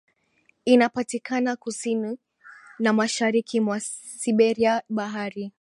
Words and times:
inapatikana 0.65 1.55
kusini 1.55 2.17
na 2.79 2.93
mashariki 2.93 3.59
mwa 3.59 3.79
Siberia 3.79 4.81
Bahari 4.89 5.49